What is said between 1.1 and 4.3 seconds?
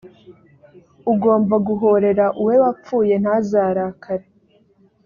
ugomba guhorera uwe wapfuye ntazarakare,